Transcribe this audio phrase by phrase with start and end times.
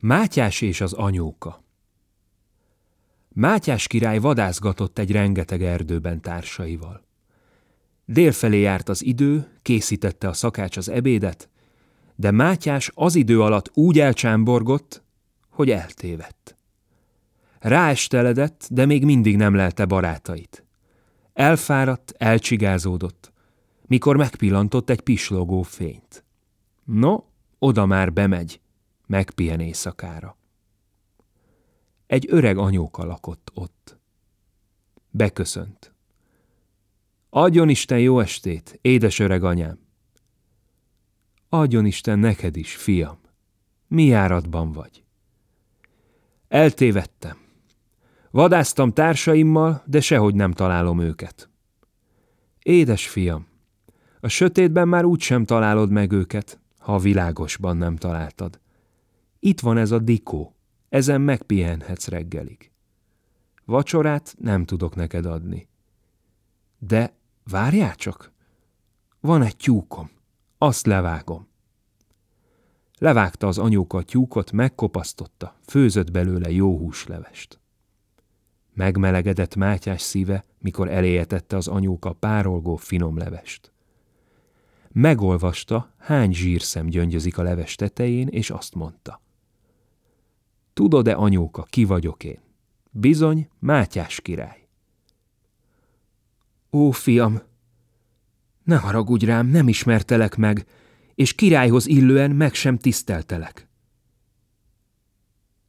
[0.00, 1.62] Mátyás és az anyóka
[3.28, 7.06] Mátyás király vadászgatott egy rengeteg erdőben társaival.
[8.04, 11.48] Délfelé járt az idő, készítette a szakács az ebédet,
[12.14, 15.02] de Mátyás az idő alatt úgy elcsámborgott,
[15.50, 16.56] hogy eltévedt.
[17.58, 20.64] Ráesteledett, de még mindig nem lelte barátait.
[21.32, 23.32] Elfáradt, elcsigázódott,
[23.86, 26.24] mikor megpillantott egy pislogó fényt.
[26.84, 27.22] No,
[27.58, 28.60] oda már bemegy,
[29.08, 30.36] megpihen éjszakára.
[32.06, 33.98] Egy öreg anyóka lakott ott.
[35.10, 35.92] Beköszönt.
[37.30, 39.78] Adjon Isten jó estét, édes öreg anyám.
[41.48, 43.18] Adjon Isten neked is, fiam.
[43.86, 45.04] Mi járatban vagy?
[46.48, 47.36] Eltévedtem.
[48.30, 51.50] Vadáztam társaimmal, de sehogy nem találom őket.
[52.62, 53.46] Édes fiam,
[54.20, 58.60] a sötétben már úgy sem találod meg őket, ha a világosban nem találtad.
[59.40, 60.54] Itt van ez a dikó,
[60.88, 62.70] ezen megpihenhetsz reggelig.
[63.64, 65.68] Vacsorát nem tudok neked adni.
[66.78, 67.12] De
[67.44, 68.32] várjál csak,
[69.20, 70.10] van egy tyúkom,
[70.58, 71.48] azt levágom.
[72.98, 77.60] Levágta az anyóka a tyúkot, megkopasztotta, főzött belőle jó húslevest.
[78.74, 83.72] Megmelegedett Mátyás szíve, mikor eléjetette az anyóka párolgó finom levest.
[84.92, 89.20] Megolvasta, hány zsírszem gyöngyözik a leves tetején, és azt mondta.
[90.78, 92.38] Tudod-e, anyóka, ki vagyok én?
[92.90, 94.66] Bizony, Mátyás király.
[96.72, 97.40] Ó, fiam,
[98.64, 100.66] ne haragudj rám, nem ismertelek meg,
[101.14, 103.68] és királyhoz illően meg sem tiszteltelek.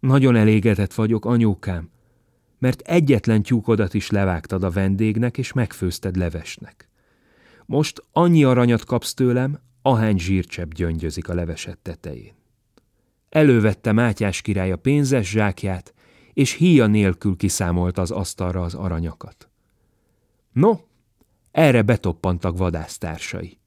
[0.00, 1.90] Nagyon elégedett vagyok, anyókám,
[2.58, 6.88] mert egyetlen tyúkodat is levágtad a vendégnek, és megfőzted levesnek.
[7.66, 12.42] Most annyi aranyat kapsz tőlem, ahány zsírcsepp gyöngyözik a leveset tetején.
[13.34, 15.94] Elővette Mátyás király a pénzes zsákját,
[16.32, 19.48] és híja nélkül kiszámolta az asztalra az aranyakat.
[20.52, 20.72] No,
[21.50, 23.58] erre betoppantak vadásztársai.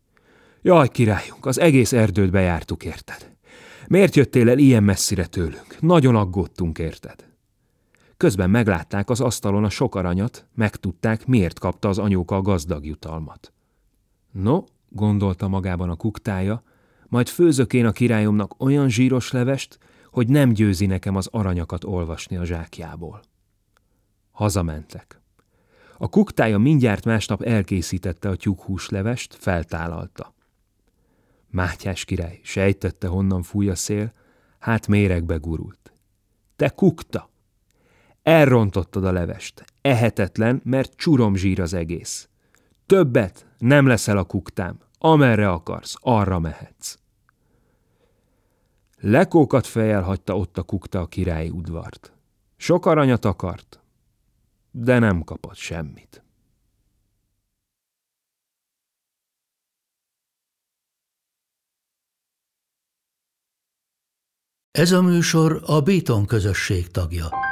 [0.62, 3.32] Jaj, királyunk, az egész erdőt bejártuk, érted?
[3.88, 5.80] Miért jöttél el ilyen messzire tőlünk?
[5.80, 7.28] Nagyon aggódtunk, érted?
[8.18, 13.54] Közben meglátták az asztalon a sok aranyat, megtudták, miért kapta az anyóka a gazdag jutalmat.
[14.32, 16.64] No, gondolta magában a kuktája,
[17.10, 19.80] majd főzök én a királyomnak olyan zsíros levest,
[20.12, 23.22] hogy nem győzi nekem az aranyakat olvasni a zsákjából.
[24.32, 25.22] Hazamentek.
[25.98, 30.34] A kuktája mindjárt másnap elkészítette a tyúkhúslevest, feltállalta.
[31.50, 34.14] Mátyás király sejtette, honnan fúj a szél,
[34.60, 35.94] hát méregbe gurult.
[36.56, 37.30] Te kukta!
[38.24, 39.66] Elrontottad a levest.
[39.82, 42.30] Ehetetlen, mert csuromzsír az egész.
[42.86, 44.80] Többet nem leszel a kuktám.
[44.98, 46.98] Amerre akarsz, arra mehetsz.
[49.00, 52.14] Lekókat fejel hagyta ott a kukta a királyi udvart.
[52.56, 53.80] Sok aranyat akart,
[54.72, 56.22] de nem kapott semmit.
[64.72, 67.47] Ez a műsor a Béton közösség tagja.